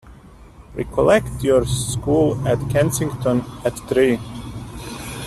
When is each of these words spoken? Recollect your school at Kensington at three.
Recollect 0.73 1.43
your 1.43 1.63
school 1.67 2.47
at 2.47 2.57
Kensington 2.71 3.43
at 3.63 3.77
three. 3.87 4.17